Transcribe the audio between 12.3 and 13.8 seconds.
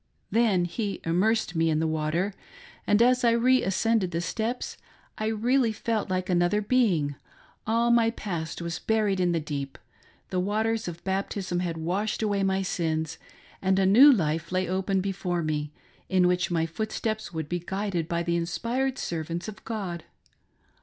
my sins; and